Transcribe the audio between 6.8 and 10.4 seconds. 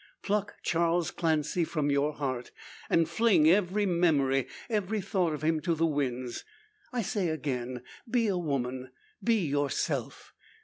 I say again, be a woman be yourself!